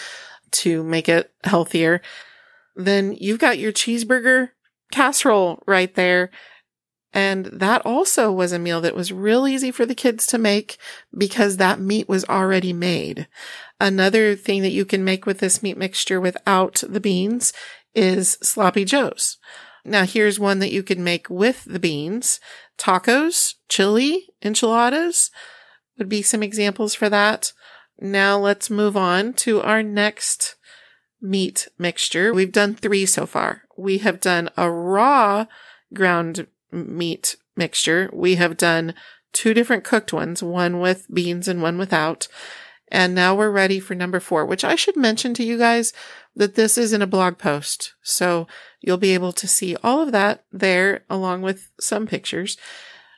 to 0.52 0.84
make 0.84 1.08
it 1.08 1.32
healthier, 1.46 2.02
then 2.76 3.16
you've 3.20 3.40
got 3.40 3.60
your 3.60 3.72
cheeseburger 3.72 4.50
casserole 4.92 5.64
right 5.66 5.94
there 5.96 6.30
and 7.14 7.48
that 7.48 7.86
also 7.86 8.32
was 8.32 8.52
a 8.52 8.60
meal 8.60 8.80
that 8.82 8.96
was 8.96 9.12
real 9.12 9.48
easy 9.48 9.72
for 9.72 9.86
the 9.86 9.96
kids 9.96 10.26
to 10.28 10.38
make 10.38 10.78
because 11.16 11.58
that 11.58 11.80
meat 11.80 12.08
was 12.08 12.24
already 12.26 12.72
made. 12.72 13.28
Another 13.80 14.36
thing 14.36 14.62
that 14.62 14.72
you 14.72 14.86
can 14.86 15.04
make 15.04 15.26
with 15.26 15.40
this 15.40 15.62
meat 15.62 15.78
mixture 15.78 16.22
without 16.22 16.84
the 16.88 17.00
beans 17.02 17.52
is 17.94 18.38
sloppy 18.42 18.86
joes. 18.86 19.38
Now 19.84 20.06
here's 20.06 20.40
one 20.40 20.60
that 20.60 20.72
you 20.72 20.84
can 20.84 21.04
make 21.04 21.30
with 21.30 21.66
the 21.66 21.80
beans. 21.80 22.40
Tacos, 22.78 23.56
chili, 23.68 24.28
enchiladas 24.42 25.32
would 25.98 26.08
be 26.08 26.22
some 26.22 26.44
examples 26.44 26.96
for 26.96 27.10
that. 27.10 27.52
Now 28.00 28.38
let's 28.38 28.70
move 28.70 28.96
on 28.96 29.34
to 29.34 29.62
our 29.62 29.84
next 29.84 30.56
meat 31.22 31.68
mixture. 31.78 32.34
We've 32.34 32.52
done 32.52 32.74
three 32.76 33.06
so 33.06 33.26
far. 33.26 33.64
We 33.78 34.00
have 34.00 34.22
done 34.22 34.50
a 34.56 34.72
raw 34.72 35.46
ground 35.94 36.48
meat 36.72 37.36
mixture. 37.56 38.10
We 38.14 38.36
have 38.36 38.58
done 38.58 38.94
two 39.34 39.54
different 39.54 39.84
cooked 39.84 40.14
ones, 40.14 40.44
one 40.44 40.80
with 40.80 41.08
beans 41.14 41.48
and 41.48 41.62
one 41.62 41.78
without. 41.78 42.28
And 42.90 43.16
now 43.16 43.36
we're 43.36 43.52
ready 43.52 43.80
for 43.80 43.96
number 43.96 44.20
four, 44.20 44.46
which 44.46 44.66
I 44.66 44.76
should 44.76 44.98
mention 44.98 45.34
to 45.36 45.44
you 45.44 45.58
guys 45.58 45.94
that 46.36 46.56
this 46.56 46.78
is 46.78 46.92
in 46.92 47.02
a 47.02 47.08
blog 47.08 47.38
post. 47.38 47.94
So 48.02 48.48
you'll 48.82 48.98
be 48.98 49.14
able 49.14 49.32
to 49.34 49.48
see 49.48 49.78
all 49.84 50.02
of 50.02 50.12
that 50.12 50.44
there 50.52 51.06
along 51.10 51.42
with 51.42 51.70
some 51.80 52.06
pictures. 52.06 52.58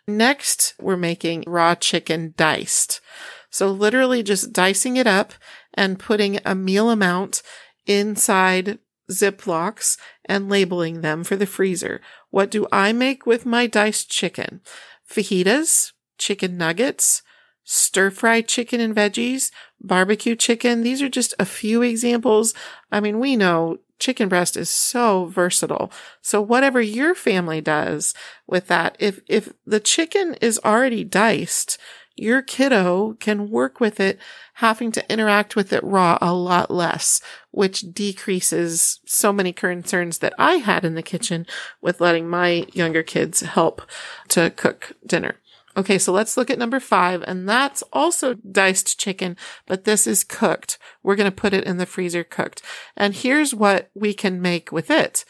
Next, 0.08 0.76
we're 0.80 0.98
making 0.98 1.44
raw 1.48 1.76
chicken 1.76 2.34
diced. 2.38 3.02
So 3.50 3.72
literally 3.72 4.22
just 4.22 4.54
dicing 4.54 4.98
it 4.98 5.08
up 5.08 5.34
and 5.74 6.00
putting 6.00 6.40
a 6.46 6.56
meal 6.56 6.90
amount 6.90 7.42
inside 7.86 8.80
Ziplocs 9.12 9.98
and 10.26 10.50
labeling 10.50 11.02
them 11.02 11.24
for 11.24 11.36
the 11.36 11.46
freezer. 11.46 12.02
What 12.30 12.50
do 12.50 12.68
I 12.72 12.94
make 12.94 13.26
with 13.26 13.46
my 13.46 13.68
diced 13.68 14.10
chicken? 14.10 14.62
Fajitas, 15.10 15.92
chicken 16.18 16.58
nuggets, 16.58 17.22
stir 17.64 18.10
fried 18.10 18.48
chicken 18.48 18.80
and 18.80 18.96
veggies, 18.96 19.52
barbecue 19.80 20.36
chicken. 20.36 20.84
These 20.84 21.02
are 21.02 21.10
just 21.10 21.34
a 21.40 21.46
few 21.46 21.82
examples. 21.82 22.54
I 22.92 23.00
mean, 23.00 23.20
we 23.20 23.36
know 23.36 23.80
chicken 24.00 24.28
breast 24.28 24.58
is 24.58 24.70
so 24.70 25.26
versatile. 25.26 25.92
So 26.22 26.42
whatever 26.42 26.82
your 26.82 27.16
family 27.16 27.62
does 27.62 28.14
with 28.48 28.68
that, 28.68 28.98
if, 29.00 29.22
if 29.28 29.54
the 29.66 29.80
chicken 29.80 30.36
is 30.42 30.60
already 30.66 31.04
diced, 31.04 31.78
your 32.16 32.42
kiddo 32.42 33.14
can 33.20 33.50
work 33.50 33.80
with 33.80 34.00
it, 34.00 34.20
having 34.56 34.92
to 34.92 35.12
interact 35.12 35.56
with 35.56 35.74
it 35.74 35.84
raw 35.84 36.18
a 36.22 36.34
lot 36.34 36.70
less, 36.70 37.22
which 37.52 37.94
decreases 37.94 39.00
so 39.06 39.34
many 39.34 39.52
concerns 39.52 40.20
that 40.20 40.34
I 40.38 40.56
had 40.56 40.86
in 40.86 40.96
the 40.96 41.02
kitchen 41.02 41.48
with 41.82 42.02
letting 42.02 42.30
my 42.30 42.68
younger 42.74 43.04
kids 43.04 43.42
help 43.42 43.82
to 44.30 44.52
cook 44.52 44.94
dinner. 45.06 45.38
Okay, 45.76 45.98
so 45.98 46.14
let's 46.14 46.38
look 46.38 46.52
at 46.52 46.60
number 46.60 46.80
five, 46.80 47.24
and 47.26 47.50
that's 47.50 47.82
also 47.92 48.36
diced 48.36 49.00
chicken, 49.00 49.36
but 49.66 49.86
this 49.86 50.06
is 50.06 50.24
cooked. 50.24 50.78
We're 51.02 51.16
going 51.16 51.32
to 51.32 51.36
put 51.36 51.54
it 51.54 51.64
in 51.64 51.78
the 51.78 51.88
freezer 51.88 52.24
cooked. 52.24 52.62
And 52.96 53.16
here's 53.16 53.56
what 53.56 53.90
we 53.96 54.14
can 54.14 54.40
make 54.40 54.72
with 54.72 54.92
it. 54.92 55.26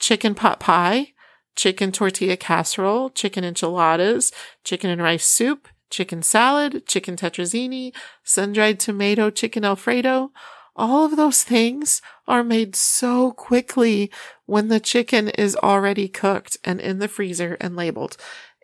Chicken 0.00 0.34
pot 0.34 0.58
pie, 0.58 1.12
chicken 1.54 1.92
tortilla 1.92 2.36
casserole, 2.36 3.10
chicken 3.10 3.44
enchiladas, 3.44 4.32
chicken 4.64 4.90
and 4.90 5.00
rice 5.00 5.26
soup, 5.26 5.68
chicken 5.94 6.22
salad, 6.22 6.84
chicken 6.86 7.14
tetrazzini, 7.14 7.94
sun-dried 8.24 8.80
tomato, 8.80 9.30
chicken 9.30 9.64
alfredo. 9.64 10.32
All 10.74 11.04
of 11.04 11.16
those 11.16 11.44
things 11.44 12.02
are 12.26 12.42
made 12.42 12.74
so 12.74 13.30
quickly 13.30 14.10
when 14.46 14.66
the 14.66 14.80
chicken 14.80 15.28
is 15.28 15.54
already 15.54 16.08
cooked 16.08 16.56
and 16.64 16.80
in 16.80 16.98
the 16.98 17.06
freezer 17.06 17.56
and 17.60 17.76
labeled. 17.76 18.16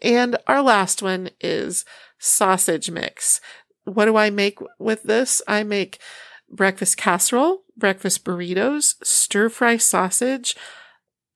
And 0.03 0.37
our 0.49 0.61
last 0.61 1.03
one 1.03 1.31
is 1.41 1.85
sausage 2.19 2.91
mix. 2.91 3.41
What 3.85 4.07
do 4.07 4.17
I 4.17 4.31
make 4.31 4.59
with 4.81 5.05
this? 5.05 5.41
I 5.47 5.63
make 5.63 6.01
breakfast 6.51 6.97
casserole, 6.97 7.63
breakfast 7.77 8.25
burritos, 8.25 8.97
stir 9.05 9.49
fry 9.49 9.77
sausage, 9.77 10.57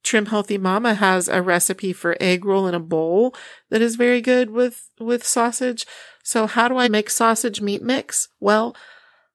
Trim 0.05 0.27
Healthy 0.27 0.59
Mama 0.59 0.95
has 0.95 1.29
a 1.29 1.43
recipe 1.43 1.93
for 1.93 2.17
egg 2.21 2.45
roll 2.45 2.69
in 2.69 2.75
a 2.75 2.81
bowl 2.81 3.35
that 3.71 3.83
is 3.83 3.97
very 3.97 4.21
good 4.21 4.51
with, 4.51 4.91
with 5.01 5.27
sausage. 5.27 5.87
So 6.23 6.47
how 6.47 6.69
do 6.69 6.77
I 6.77 6.89
make 6.89 7.11
sausage 7.11 7.61
meat 7.61 7.83
mix? 7.83 8.29
Well, 8.39 8.77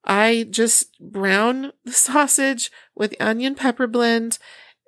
I 0.05 0.47
just 0.49 0.97
brown 0.99 1.73
the 1.83 1.91
sausage 1.91 2.71
with 2.95 3.15
onion 3.19 3.55
pepper 3.55 3.87
blend 3.87 4.37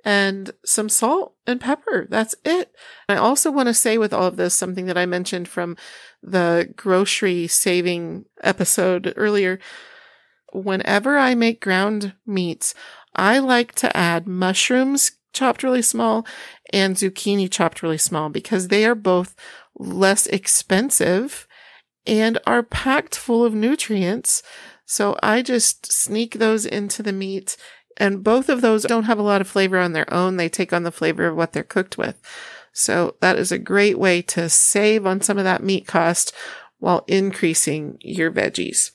and 0.03 0.51
some 0.65 0.89
salt 0.89 1.35
and 1.45 1.59
pepper. 1.59 2.07
That's 2.09 2.35
it. 2.43 2.75
I 3.09 3.15
also 3.15 3.51
want 3.51 3.67
to 3.67 3.73
say 3.73 3.97
with 3.97 4.13
all 4.13 4.25
of 4.25 4.37
this, 4.37 4.53
something 4.53 4.85
that 4.85 4.97
I 4.97 5.05
mentioned 5.05 5.47
from 5.47 5.77
the 6.23 6.71
grocery 6.75 7.47
saving 7.47 8.25
episode 8.43 9.13
earlier. 9.15 9.59
Whenever 10.53 11.17
I 11.17 11.35
make 11.35 11.61
ground 11.61 12.13
meats, 12.25 12.73
I 13.15 13.39
like 13.39 13.73
to 13.75 13.95
add 13.95 14.27
mushrooms 14.27 15.11
chopped 15.33 15.63
really 15.63 15.81
small 15.81 16.25
and 16.73 16.95
zucchini 16.95 17.49
chopped 17.49 17.81
really 17.81 17.97
small 17.97 18.29
because 18.29 18.67
they 18.67 18.85
are 18.85 18.95
both 18.95 19.35
less 19.75 20.27
expensive 20.27 21.47
and 22.05 22.37
are 22.45 22.63
packed 22.63 23.15
full 23.15 23.45
of 23.45 23.53
nutrients. 23.53 24.43
So 24.85 25.17
I 25.21 25.41
just 25.41 25.91
sneak 25.91 26.35
those 26.35 26.65
into 26.65 27.03
the 27.03 27.13
meat 27.13 27.57
and 27.97 28.23
both 28.23 28.49
of 28.49 28.61
those 28.61 28.83
don't 28.83 29.03
have 29.03 29.19
a 29.19 29.23
lot 29.23 29.41
of 29.41 29.47
flavor 29.47 29.77
on 29.77 29.93
their 29.93 30.11
own. 30.13 30.37
They 30.37 30.49
take 30.49 30.73
on 30.73 30.83
the 30.83 30.91
flavor 30.91 31.27
of 31.27 31.35
what 31.35 31.53
they're 31.53 31.63
cooked 31.63 31.97
with. 31.97 32.19
So 32.73 33.15
that 33.21 33.37
is 33.37 33.51
a 33.51 33.59
great 33.59 33.99
way 33.99 34.21
to 34.23 34.49
save 34.49 35.05
on 35.05 35.21
some 35.21 35.37
of 35.37 35.43
that 35.43 35.63
meat 35.63 35.87
cost 35.87 36.33
while 36.79 37.03
increasing 37.07 37.97
your 38.01 38.31
veggies. 38.31 38.91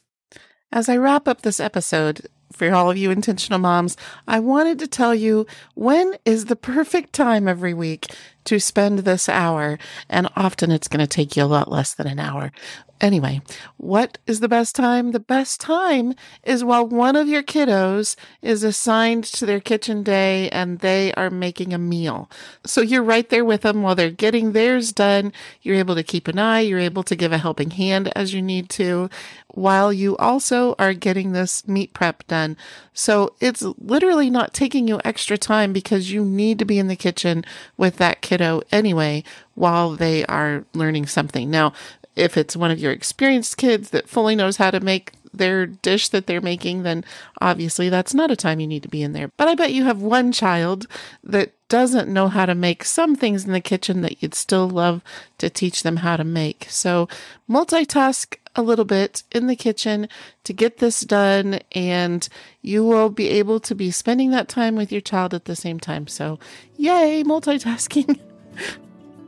As 0.73 0.89
I 0.89 0.97
wrap 0.97 1.29
up 1.29 1.43
this 1.43 1.61
episode, 1.61 2.27
for 2.57 2.73
all 2.75 2.91
of 2.91 2.97
you 2.97 3.11
intentional 3.11 3.59
moms, 3.59 3.99
I 4.27 4.41
wanted 4.41 4.79
to 4.79 4.87
tell 4.87 5.15
you 5.15 5.47
when 5.75 6.17
is 6.25 6.47
the 6.47 6.57
perfect 6.57 7.13
time 7.13 7.47
every 7.47 7.75
week 7.75 8.07
to 8.47 8.59
spend 8.59 9.01
this 9.01 9.29
hour. 9.29 9.79
And 10.09 10.29
often 10.37 10.71
it's 10.71 10.89
going 10.89 11.01
to 11.01 11.07
take 11.07 11.37
you 11.37 11.43
a 11.43 11.45
lot 11.45 11.71
less 11.71 11.95
than 11.95 12.07
an 12.07 12.19
hour. 12.19 12.53
Anyway, 12.99 13.43
what 13.77 14.17
is 14.27 14.41
the 14.41 14.49
best 14.49 14.75
time? 14.75 15.13
The 15.13 15.21
best 15.21 15.61
time 15.61 16.15
is 16.45 16.65
while 16.65 16.87
one 16.87 17.15
of 17.15 17.29
your 17.29 17.43
kiddos 17.43 18.17
is 18.41 18.65
assigned 18.65 19.25
to 19.25 19.45
their 19.45 19.61
kitchen 19.61 20.03
day 20.03 20.49
and 20.49 20.79
they 20.79 21.13
are 21.13 21.29
making 21.29 21.75
a 21.75 21.79
meal. 21.79 22.31
So 22.65 22.81
you're 22.81 23.03
right 23.03 23.29
there 23.29 23.45
with 23.45 23.63
them 23.63 23.83
while 23.83 23.95
they're 23.95 24.11
getting 24.11 24.53
theirs 24.53 24.93
done. 24.93 25.35
You're 25.61 25.77
able 25.77 25.95
to 25.95 26.03
keep 26.03 26.27
an 26.27 26.39
eye. 26.39 26.61
You're 26.61 26.79
able 26.79 27.03
to 27.03 27.17
give 27.17 27.33
a 27.33 27.39
helping 27.39 27.71
hand 27.73 28.11
as 28.17 28.33
you 28.33 28.41
need 28.41 28.71
to 28.71 29.11
while 29.57 29.91
you 29.91 30.15
also 30.19 30.75
are 30.79 30.93
getting 30.93 31.33
this 31.33 31.67
meat 31.67 31.95
prep 31.95 32.27
done. 32.27 32.59
So 32.93 33.35
it's 33.41 33.63
literally 33.63 34.29
not 34.29 34.53
taking 34.53 34.87
you 34.87 35.01
extra 35.03 35.39
time 35.39 35.73
because 35.73 36.13
you 36.13 36.27
need 36.27 36.59
to 36.59 36.67
be 36.67 36.79
in 36.79 36.89
the 36.89 36.97
kitchen 36.97 37.43
with 37.79 37.97
that 37.97 38.21
kiddo 38.37 38.61
anyway 38.71 39.25
while 39.55 39.97
they 39.97 40.25
are 40.27 40.65
learning 40.75 41.07
something. 41.07 41.51
Now, 41.51 41.73
if 42.15 42.37
it's 42.37 42.57
one 42.57 42.71
of 42.71 42.79
your 42.79 42.93
experienced 42.93 43.57
kids 43.57 43.91
that 43.91 44.09
fully 44.09 44.37
knows 44.37 44.59
how 44.59 44.71
to 44.71 44.81
make 44.81 45.13
their 45.37 45.67
dish 45.67 46.09
that 46.09 46.27
they're 46.27 46.41
making, 46.41 46.83
then 46.83 47.05
obviously 47.41 47.89
that's 47.89 48.15
not 48.15 48.31
a 48.31 48.37
time 48.37 48.61
you 48.61 48.67
need 48.67 48.83
to 48.83 48.89
be 48.89 49.03
in 49.03 49.13
there. 49.13 49.29
But 49.37 49.49
I 49.49 49.55
bet 49.55 49.73
you 49.73 49.85
have 49.85 50.01
one 50.01 50.33
child 50.33 50.87
that 51.25 51.53
doesn't 51.69 52.13
know 52.13 52.29
how 52.29 52.47
to 52.47 52.55
make 52.55 52.85
some 52.85 53.17
things 53.17 53.45
in 53.45 53.53
the 53.53 53.61
kitchen 53.61 54.03
that 54.03 54.23
you'd 54.23 54.35
still 54.35 54.69
love 54.69 55.03
to 55.39 55.51
teach 55.51 55.83
them 55.83 55.97
how 55.97 56.17
to 56.17 56.25
make. 56.25 56.67
So 56.69 57.09
multitask 57.49 58.37
a 58.55 58.63
little 58.63 58.85
bit 58.85 59.23
in 59.33 59.49
the 59.49 59.57
kitchen 59.57 60.09
to 60.45 60.53
get 60.53 60.79
this 60.79 61.01
done 61.01 61.61
and 61.73 62.29
you 62.63 62.85
will 62.85 63.11
be 63.11 63.29
able 63.29 63.61
to 63.61 63.75
be 63.75 63.91
spending 63.91 64.31
that 64.31 64.49
time 64.49 64.77
with 64.77 64.91
your 64.91 65.01
child 65.01 65.35
at 65.35 65.45
the 65.45 65.57
same 65.57 65.79
time. 65.79 66.07
So 66.07 66.39
yay, 66.77 67.23
multitasking. 67.25 68.21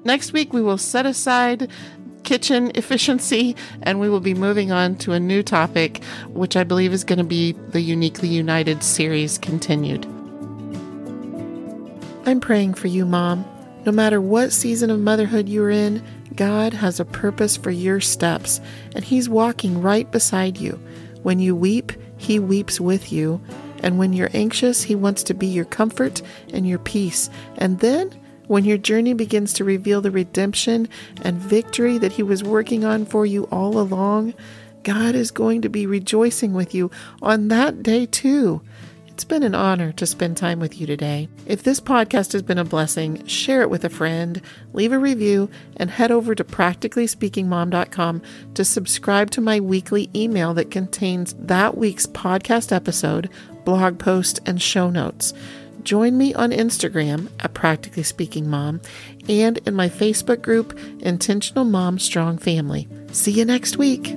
Next 0.04 0.32
week, 0.32 0.52
we 0.52 0.62
will 0.62 0.78
set 0.78 1.06
aside 1.06 1.70
kitchen 2.28 2.70
efficiency, 2.74 3.56
and 3.80 3.98
we 3.98 4.10
will 4.10 4.20
be 4.20 4.34
moving 4.34 4.70
on 4.70 4.94
to 4.94 5.12
a 5.12 5.18
new 5.18 5.42
topic, 5.42 6.04
which 6.28 6.56
I 6.56 6.62
believe 6.62 6.92
is 6.92 7.02
going 7.02 7.16
to 7.18 7.24
be 7.24 7.52
the 7.52 7.80
Uniquely 7.80 8.28
United 8.28 8.84
series 8.84 9.38
continued. 9.38 10.04
I'm 12.26 12.38
praying 12.38 12.74
for 12.74 12.88
you, 12.88 13.06
Mom. 13.06 13.46
No 13.86 13.92
matter 13.92 14.20
what 14.20 14.52
season 14.52 14.90
of 14.90 15.00
motherhood 15.00 15.48
you're 15.48 15.70
in, 15.70 16.04
God 16.34 16.74
has 16.74 17.00
a 17.00 17.06
purpose 17.06 17.56
for 17.56 17.70
your 17.70 17.98
steps, 17.98 18.60
and 18.94 19.02
He's 19.02 19.30
walking 19.30 19.80
right 19.80 20.10
beside 20.10 20.58
you. 20.58 20.78
When 21.22 21.38
you 21.38 21.56
weep, 21.56 21.92
He 22.18 22.38
weeps 22.38 22.78
with 22.78 23.10
you. 23.10 23.40
And 23.82 23.98
when 23.98 24.12
you're 24.12 24.28
anxious, 24.34 24.82
He 24.82 24.94
wants 24.94 25.22
to 25.22 25.32
be 25.32 25.46
your 25.46 25.64
comfort 25.64 26.20
and 26.52 26.68
your 26.68 26.80
peace. 26.80 27.30
And 27.56 27.80
then, 27.80 28.12
when 28.48 28.64
your 28.64 28.78
journey 28.78 29.14
begins 29.14 29.52
to 29.54 29.64
reveal 29.64 30.00
the 30.00 30.10
redemption 30.10 30.88
and 31.22 31.38
victory 31.38 31.98
that 31.98 32.12
He 32.12 32.22
was 32.22 32.42
working 32.42 32.84
on 32.84 33.06
for 33.06 33.24
you 33.24 33.44
all 33.44 33.78
along, 33.78 34.34
God 34.82 35.14
is 35.14 35.30
going 35.30 35.62
to 35.62 35.68
be 35.68 35.86
rejoicing 35.86 36.52
with 36.52 36.74
you 36.74 36.90
on 37.22 37.48
that 37.48 37.82
day 37.82 38.06
too. 38.06 38.62
It's 39.18 39.24
been 39.24 39.42
an 39.42 39.54
honor 39.54 39.90
to 39.92 40.06
spend 40.06 40.36
time 40.36 40.60
with 40.60 40.80
you 40.80 40.86
today. 40.86 41.28
If 41.44 41.64
this 41.64 41.80
podcast 41.80 42.32
has 42.34 42.42
been 42.42 42.56
a 42.56 42.64
blessing, 42.64 43.26
share 43.26 43.62
it 43.62 43.68
with 43.68 43.84
a 43.84 43.90
friend, 43.90 44.40
leave 44.72 44.92
a 44.92 44.98
review, 44.98 45.50
and 45.76 45.90
head 45.90 46.12
over 46.12 46.36
to 46.36 46.44
practicallyspeakingmom.com 46.44 48.22
to 48.54 48.64
subscribe 48.64 49.32
to 49.32 49.40
my 49.40 49.58
weekly 49.58 50.08
email 50.14 50.54
that 50.54 50.70
contains 50.70 51.34
that 51.36 51.76
week's 51.76 52.06
podcast 52.06 52.70
episode, 52.70 53.28
blog 53.64 53.98
post, 53.98 54.38
and 54.46 54.62
show 54.62 54.88
notes. 54.88 55.34
Join 55.88 56.18
me 56.18 56.34
on 56.34 56.50
Instagram 56.50 57.30
at 57.40 57.54
Practically 57.54 58.02
Speaking 58.02 58.50
Mom 58.50 58.82
and 59.26 59.56
in 59.66 59.72
my 59.72 59.88
Facebook 59.88 60.42
group, 60.42 60.78
Intentional 61.00 61.64
Mom 61.64 61.98
Strong 61.98 62.36
Family. 62.36 62.86
See 63.10 63.30
you 63.30 63.46
next 63.46 63.78
week. 63.78 64.14